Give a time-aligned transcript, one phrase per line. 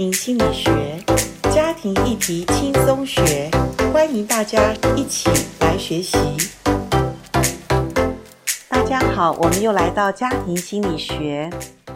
[0.00, 0.72] 庭心理学，
[1.54, 3.50] 家庭议题轻松学，
[3.92, 5.28] 欢迎大家一起
[5.60, 6.16] 来学习。
[8.66, 11.50] 大家好，我们又来到家庭心理学，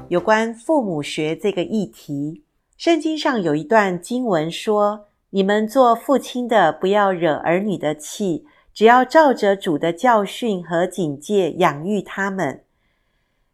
[0.08, 2.44] 有关父母学这个议题。
[2.76, 8.44] 圣经上有一段经文说：“你们做父亲的，不要惹儿女的气，
[8.74, 12.64] 只要照着主的教训和警戒养育他们。”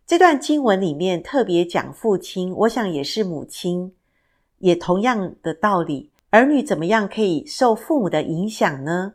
[0.04, 3.92] 这段经文里面特别讲父亲，我想也是母亲，
[4.60, 6.10] 也同样的道理。
[6.30, 9.14] 儿女怎么样可以受父母的影响呢？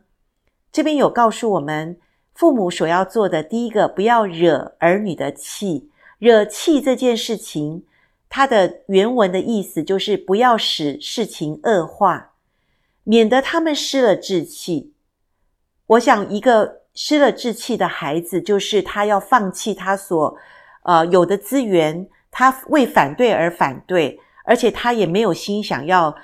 [0.70, 1.98] 这边有告诉我们，
[2.34, 5.90] 父母所要做的第一个，不要惹儿女的气。
[6.18, 7.84] 惹气这件事情，
[8.28, 12.32] 它的原文的意思就是不要使事情恶化，
[13.04, 14.92] 免得他们失了志气。
[15.86, 20.36] 我想，一个失了志气的孩子，就是他要放弃他所。
[20.82, 26.16] 呃，有的资源，他为反对而反对，而且他也没有心想要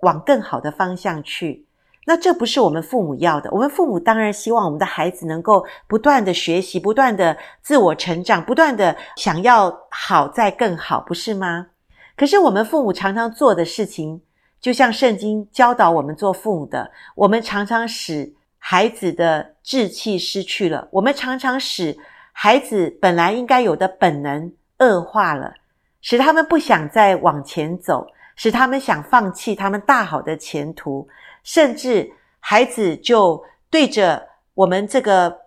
[0.00, 1.66] 往更好的方向去。
[2.06, 3.50] 那这不是我们父母要的。
[3.52, 11.68] 我们父母当然希望我们的孩子能够不断的学习，不断的自我成长，不断的想要好再更好，不是吗？
[12.16, 14.20] 可是我们父母常常做的事情，
[14.60, 21.96] 就像圣经教导我们做父母的，我们常常使孩子的志气失去了，我们常常使。
[22.32, 25.52] 孩子本来应该有的本能恶化了，
[26.00, 28.06] 使他们不想再往前走，
[28.36, 31.08] 使他们想放弃他们大好的前途，
[31.42, 35.38] 甚至孩子就对着我们这个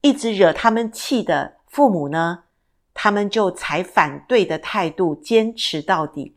[0.00, 2.44] 一直惹他们气的父母呢，
[2.94, 6.36] 他们就采反对的态度，坚持到底。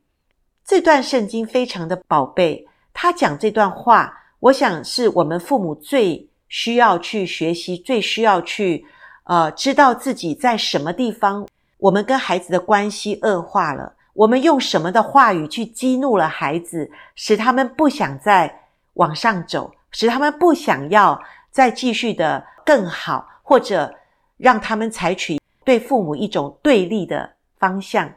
[0.66, 8.86] 这段圣经非常的宝贝，他讲这段话，我想是我们父母最需要去学习，最需要去。
[9.25, 11.47] 呃，知道自己在什么地方，
[11.80, 13.94] 我们跟孩子的关系恶化了。
[14.13, 18.63] 我们用什么的话语去激怒了孩子，使他们不想再
[18.95, 23.95] 往上走，使他们不想要再继续的更好，或者
[24.35, 28.12] 让他们采取对父母一种对立的方向。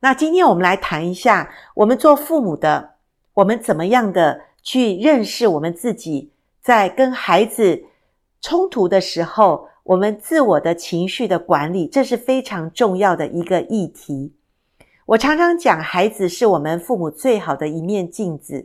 [0.00, 2.96] 那今天我们来谈一下，我们做父母的，
[3.32, 7.84] 我们怎么样的去认识我们自己，在跟孩子
[8.42, 9.69] 冲突的时候。
[9.84, 14.34] 我们自我的情绪的管理，这是非常重要的一个议题。
[15.06, 18.64] 我常常讲，孩子是我们父母最好的一面镜子。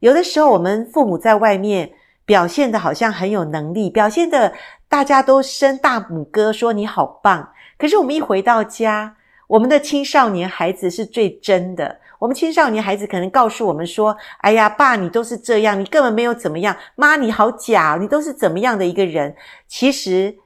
[0.00, 1.92] 有的时候，我们父母在外面
[2.24, 4.52] 表现得好像很有能力，表现得
[4.88, 7.50] 大家都伸大拇哥说你好棒。
[7.78, 9.14] 可是我们一回到家，
[9.46, 12.00] 我们的青少年孩子是最真的。
[12.18, 16.74] 我们青少年孩子可能告诉我们说：“哎呀，爸，你都是这样，你根本没有怎么样。
[16.96, 19.36] 妈，你好假，你都是怎么样的一个人。”
[19.68, 20.38] 其实。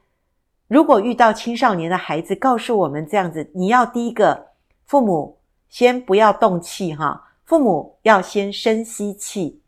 [0.71, 4.51] 如果遇到青少年的孩子告诉我们这样子，你要第一个
[4.85, 5.37] 父母
[5.67, 9.59] 先不要动气哈，父母要先深吸气，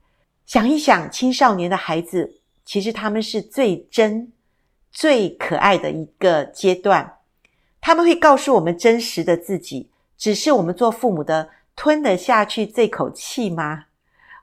[0.46, 4.31] 想一想青少年的孩子，其实他们是最真、
[4.94, 7.18] 最可爱的一个阶段，
[7.81, 13.88] 他们会告诉我们真实的自己，只是我们做父母的吞得下去这口气吗？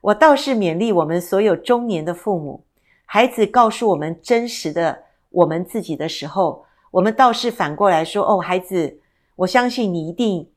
[0.03, 2.65] 我倒是勉励我们所有中年的父母，
[3.06, 5.04] 孩子告诉我们真实的。
[5.30, 8.98] 我们自己的时候，我们倒是反过来说：“哦，孩子，
[9.36, 10.48] 我相信你一定，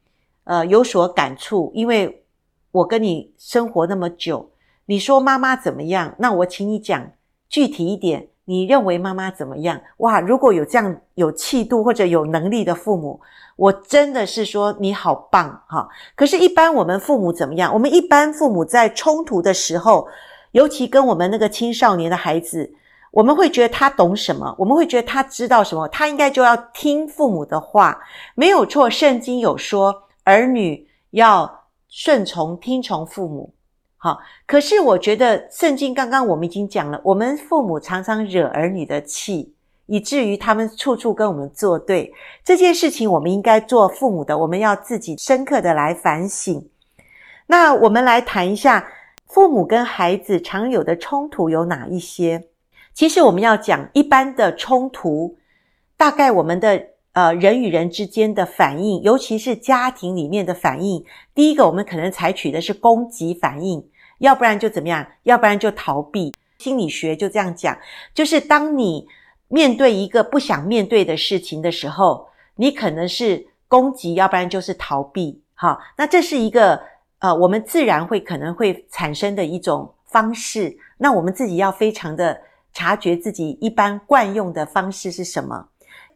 [0.45, 2.25] 呃，有所感触，因为
[2.71, 4.49] 我跟你生活那么久。
[4.87, 6.15] 你说妈妈怎么样？
[6.17, 7.11] 那我请你讲
[7.47, 9.79] 具体一点，你认为妈妈怎么样？
[9.97, 13.21] 哇，如果有这样有气度或者有能力的父母，
[13.55, 15.87] 我真的是说你好棒哈。
[16.15, 17.71] 可是，一般我们父母怎么样？
[17.71, 20.07] 我们一般父母在冲突的时候，
[20.51, 22.73] 尤其跟我们那个青少年的孩子。
[23.13, 24.55] 我们会觉得他懂什么？
[24.57, 25.87] 我们会觉得他知道什么？
[25.89, 28.01] 他应该就要听父母的话，
[28.33, 28.89] 没有错。
[28.89, 29.93] 圣经有说，
[30.23, 33.53] 儿女要顺从、听从父母。
[33.97, 39.53] 好，可是我觉得圣经刚刚我们已经讲了，我们父母常常惹儿女的气，
[39.85, 42.11] 以至于他们处处跟我们作对。
[42.43, 46.67] 这件事情，我们应该做父母的，我们要自己深刻的来反省。
[47.45, 48.87] 那我们来谈一下，
[49.27, 52.47] 父母跟孩子常有的冲突有哪一些？
[52.93, 55.35] 其实我们要讲一般的冲突，
[55.97, 61.03] 大概我们的呃人与人之间的反应，尤其是家庭里面的反应，
[61.33, 63.83] 第一个我们可能采取的是攻击反应，
[64.19, 66.31] 要不然就怎么样，要不然就逃避。
[66.59, 67.75] 心理学就这样讲，
[68.13, 69.07] 就是当你
[69.47, 75.41] 面对一个不想面对的事情的时候，你可能是攻击，要不然就是逃避。
[75.55, 76.79] 好，那这是一个
[77.19, 80.77] 呃我们自然会可能会产生的一种方式。
[80.99, 82.39] 那我们自己要非常的。
[82.73, 85.67] 察觉自己一般惯用的方式是什么？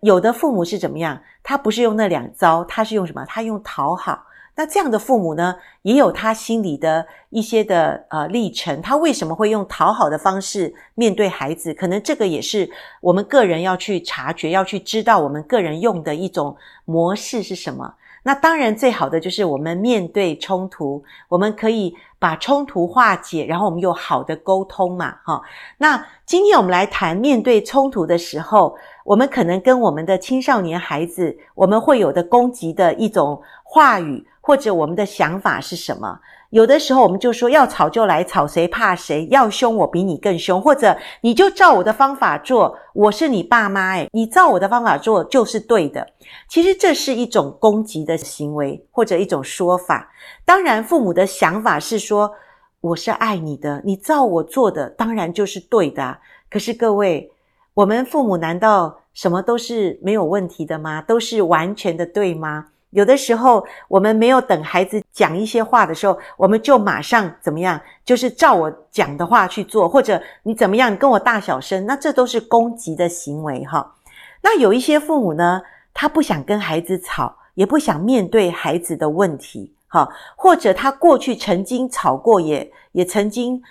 [0.01, 1.21] 有的父母是怎么样？
[1.41, 3.25] 他不是用那两招，他是用什么？
[3.25, 4.25] 他用讨好。
[4.55, 8.81] 那这样的父母呢，也有他心里的一些的呃历程。
[8.81, 11.71] 他为什么会用讨好的方式面对孩子？
[11.75, 12.67] 可能这个也是
[13.01, 17.93] 我们个人要去察觉、要去知道我们个人用的一种模式是什么。
[18.27, 25.41] 那当然，最好的就是我们面对冲突，我们可以把冲突化解，然后我们有好的沟通嘛，哈。
[25.77, 28.75] 那今天我们来谈面对冲突的时候，
[29.05, 36.19] 我们可能跟我们的青少年孩子，我们会有的攻击的一种话语，或者我们的想法是什么？
[36.49, 39.27] 有的时候我们就说要吵就来吵，谁怕谁？
[39.29, 46.07] 要凶我比你更凶，或者你就照我的方法做，我是你爸妈诶，你照我的方法做就是对的。
[46.49, 50.09] 其实这是一种攻击的行为，或者一种说法。
[50.45, 52.31] 当然，父母的想法是说
[52.79, 56.17] 我是爱你的，你照我做的当然就是对的。
[56.49, 57.29] 可是各位，
[57.73, 61.01] 我们父母难道什么都是没有问题的吗？
[61.01, 62.67] 都是完全的对吗？
[62.91, 67.79] 有的时候，我们没有等孩子讲一些话的时候，我们就马上怎么样？
[68.05, 70.95] 就是照我讲的话去做，或者你怎么样？
[70.95, 73.95] 跟我大小声，那这都是攻击的行为哈。
[74.41, 75.61] 那有一些父母呢，
[75.93, 80.07] 他不想跟孩子吵，也不想面对孩子的问题，哈，
[80.37, 83.61] 或者他过去曾经吵过，也也曾经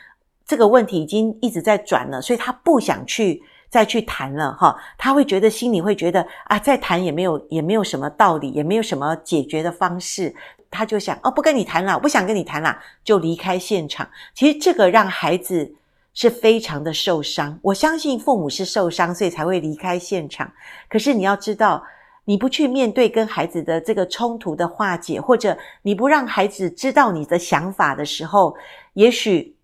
[0.44, 3.42] 这个问题已经一直在转了，所以他不想去。
[3.76, 10.34] 再去谈了哈，他会觉得心里会觉得啊，再谈也没有也没有什么道理，也没有什么解决的方式，
[10.70, 14.08] 他就想哦，不跟你谈了，不想跟你谈了，就离开现场。
[14.32, 15.70] 其实这个让孩子
[16.14, 20.50] 是非常的受伤，我相信父母是受伤，所以才会离开现场。
[20.88, 21.84] 可是你要知道，
[22.24, 28.56] 你不去面对跟孩子的这个冲突的化解，或者你不让孩子知道你的想法的时候，
[28.94, 29.54] 也许。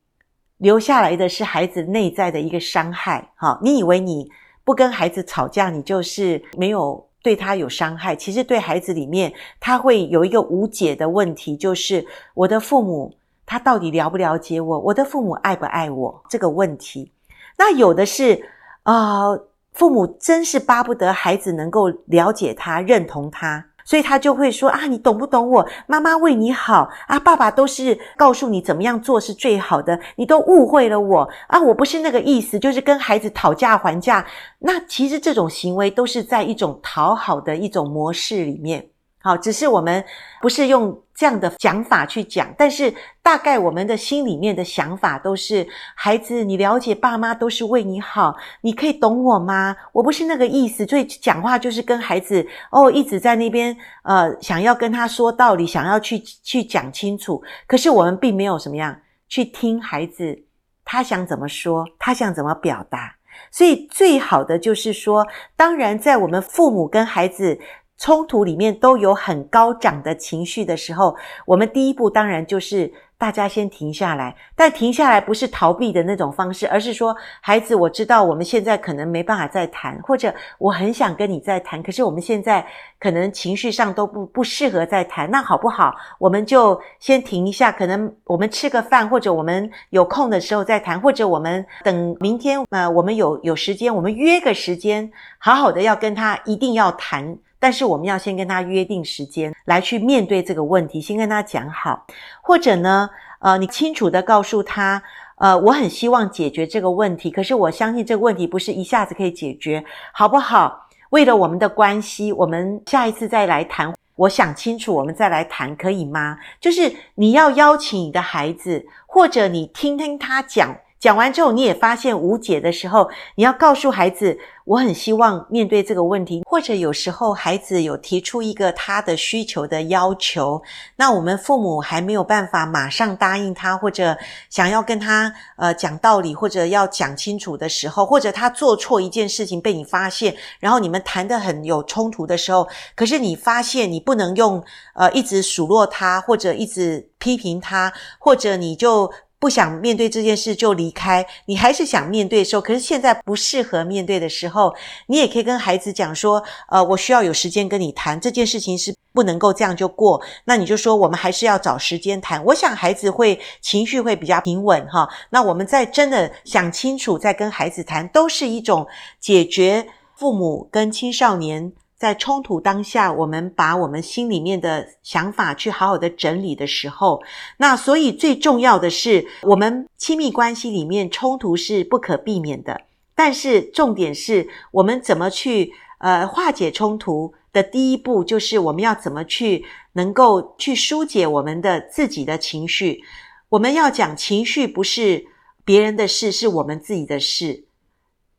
[0.62, 3.58] 留下来的是孩子内在的一个伤害，哈！
[3.60, 4.30] 你以为你
[4.62, 8.14] 不跟孩子吵架，你就是没有对他有伤害。
[8.14, 13.12] 其实对孩子里面，他会有一个无解的问题，就是我的父母
[13.44, 14.78] 他到底了不了解我？
[14.78, 16.22] 我的父母爱不爱我？
[16.28, 17.10] 这个问题。
[17.58, 18.40] 那有的是
[18.84, 19.36] 啊，
[19.72, 23.66] 父母真是巴不得孩子能够了解他、认同他。
[23.92, 25.68] 所以他就会说啊，你懂不懂我？
[25.86, 34.24] 妈妈为你好啊，爸爸都是告诉你怎么样做是最好的，你都误会了我啊，我不是那个意思，就是跟孩子讨价还价。
[34.60, 38.91] 那其实这种行为都是在一种讨好的一种模式里面。
[39.22, 40.04] 好，只是我们
[40.40, 42.92] 不是用这样的讲法去讲，但是
[43.22, 45.64] 大概我们的心里面的想法都是：
[45.94, 49.76] 孩子，你了解爸妈都是为你好，你可以懂我吗？
[49.92, 57.40] 我不是那个意思，所以讲话就是跟孩子哦，一直在那边呃，想要跟他说道理，想要去去讲清楚。
[57.68, 58.98] 可是我们并没有什么样
[59.28, 60.36] 去听孩子，
[60.84, 63.14] 他想怎么说，他想怎么表达。
[63.52, 65.24] 所以最好的就是说，
[65.56, 67.60] 当然在我们父母跟孩子。
[67.98, 71.16] 冲突里面都有很高涨的情绪的时候，
[71.46, 74.34] 我们第一步当然就是大家先停下来。
[74.56, 82.66] 但停下来不是逃避的那种方式，而是说：孩子，我知道我们现在可能没办法再谈，或者我很想跟你再谈，可是我们现在
[82.98, 85.30] 可能情绪上都不不适合再谈。
[85.30, 85.94] 那好不好？
[86.18, 95.08] 我们就先停一下，可能我们吃个饭，或者我们有空的时候再谈，或者我们等明天，呃，我们有有时间，我们约个时间，
[95.38, 97.38] 好好的要跟他一定要谈。
[97.62, 102.04] 但是我们要先跟他约定时间来去面对这个问题，先跟他讲好，
[102.42, 105.00] 或者呢，呃，你清楚地告诉他，
[105.36, 110.88] 呃，我很希望解决这个问题，可是我相信这个问题不是一下子可以解决，好不好？
[111.10, 113.94] 为了我们的关系，我们下一次再来谈。
[114.16, 116.36] 我想清楚，我们再来谈，可以吗？
[116.60, 120.76] 就是你要邀请你的孩子，或者你听听他讲。
[121.02, 126.44] 讲完之后，你也发现无解的时候，你要告诉孩子，我很希望面对这个问题。
[126.46, 130.62] 或者有时候孩子有提出一个他的需求的要求，
[130.94, 134.16] 那我们父母还没有办法马上答应他，或者
[134.48, 144.62] 想要跟他呃讲道理，或者要讲清楚的时候，或者他做错一件事情被你发现，然后你们谈得很有冲突的时候，可是你发现你不能用
[144.94, 149.12] 呃一直数落他，或者一直批评他，或者你就。
[149.42, 154.72] 不想面对这件事就离开，你还是想面对的时候，可是现在不适合面对的时候，
[155.08, 162.44] 你也可以跟孩子讲说，呃，我需要有时间跟你谈这件事情是不能够这样就过，那你就说我们还是要找时间谈。
[162.44, 165.08] 我想孩子会情绪会比较平稳哈。
[165.30, 168.86] 那我们在真的想清楚再跟孩子谈，都是一种
[169.18, 171.72] 解决父母跟青少年。
[172.02, 177.22] 在冲突当下，我们把我们心里面的想法去好好的整理的时候，
[177.58, 182.80] 那所以最重要的是，我们亲密关系里面冲突是不可避免的，
[183.14, 193.04] 但是重点是我们怎么去呃化解冲突，的第一步就是我们要怎么去能够去疏解我们的自己的情绪。
[193.48, 195.24] 我们要讲情绪不是
[195.64, 197.66] 别人的事，是我们自己的事。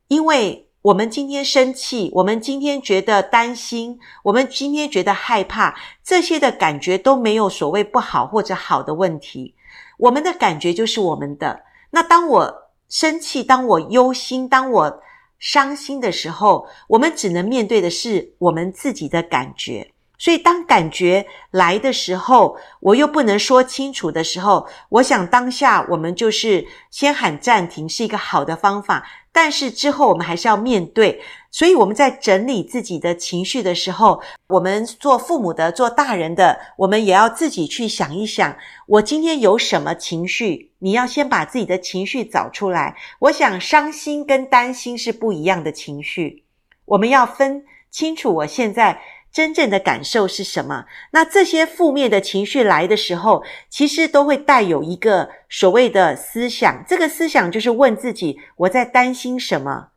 [0.09, 5.73] 因为我们今天生气，我们今天觉得担心，我们今天觉得害怕，
[6.03, 9.55] 这些的感觉都没有所谓不好或者好的问题。
[9.97, 11.63] 我们的感觉就是我们的。
[11.91, 15.01] 那当我生气，当我忧心，当我
[15.39, 19.92] 伤心的时候，我们只能面对的是我们自己的感觉。
[20.23, 29.05] 所以，当感觉来的时候，我又不能说清楚的时候，我想当下我们就是先喊暂停，是一个好的方法。
[29.33, 31.21] 但是之后我们还是要面对。
[31.51, 38.55] 所以我们在整理自己的情绪的时候，我们做父母的、做大人的，我们也要自己去想一想：
[38.87, 40.71] 我今天有什么情绪？
[40.79, 42.95] 你要先把自己的情绪找出来。
[43.19, 46.45] 我想，伤心跟担心是不一样的情绪，
[46.85, 48.33] 我们要分清楚。
[48.33, 49.01] 我现在。
[49.33, 50.85] 真正的感受是什么？
[51.09, 56.85] 那这些负面的情绪来的时候，其实都会带有一个所谓的思想。
[56.87, 59.87] 这个思想就是问自己：我在担心什么？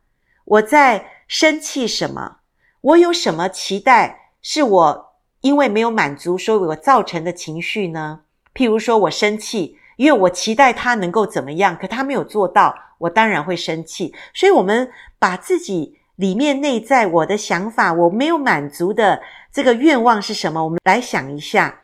[0.43, 2.37] 我在生气什么？
[2.81, 4.31] 我有什么期待？
[4.41, 8.21] 是我因为没有满足，所以我造成的情绪呢？
[8.55, 14.15] 譬如说我生气，因为我期待他能够怎么样，可他没有做到，我当然会生气。
[14.33, 14.89] 所以，我们
[15.19, 15.96] 把自己。
[16.17, 19.21] 里面内在我的想法，我没有满足的
[19.51, 20.63] 这个愿望是什么？
[20.63, 21.81] 我们来想一下。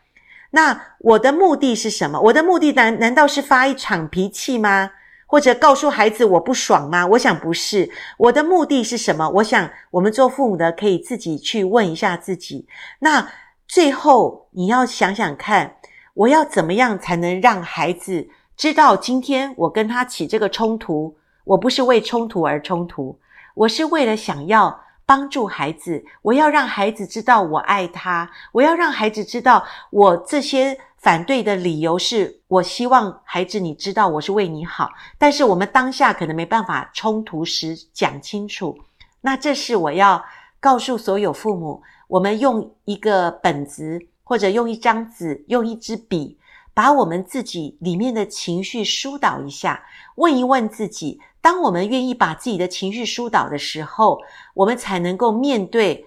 [0.52, 2.20] 那我的目的是什么？
[2.20, 4.92] 我的目的难难道是发一场脾气吗？
[5.26, 7.06] 或者告诉孩子我不爽吗？
[7.08, 7.90] 我想不是。
[8.18, 9.28] 我的目的是什么？
[9.30, 12.68] 我想我们做父母的可以自己去问一下自己。
[13.00, 13.32] 那
[13.68, 15.78] 最后你要想想看，
[16.14, 23.18] 我要怎么样才能让孩子知道，今天我跟他起这个冲突，我不是为冲突而冲突。
[23.54, 38.78] 我是为了想要帮助孩子，我要让孩子知道我爱他，我要让孩子知道我这些反对的理由是我希望孩子你知道我是为你好，但是我们当下可能没办法冲突时讲清楚。
[39.22, 40.24] 那这是我要
[40.60, 46.38] 告诉所有父母，我们用一个本子或者用一张纸，用一支笔，
[46.74, 51.20] 把我们自己里面的情绪疏导一下，问一问自己。
[51.40, 54.22] 当我们愿意把自己的情绪疏导的时候，
[54.54, 56.06] 我们才能够面对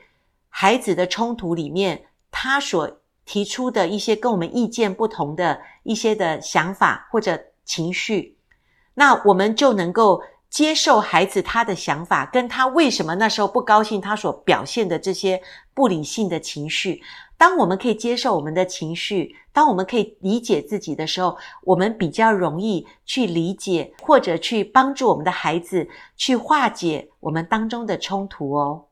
[0.48, 8.38] 孩子的冲突里面，他所提出的一些跟我们意见不同的一些的想法或者情绪，
[8.94, 10.22] 那我们就能够
[10.56, 15.38] 接受孩子他的想法，跟他为什么那时候不高兴，他所表现的这些
[15.74, 17.02] 不理性的情绪。
[17.36, 25.86] 当我们可以接受我们的情绪，当我们可以理解自己的时候，我们比较容易去理解或者去帮助我们的孩子
[26.16, 28.86] 去化解我们当中的冲突哦。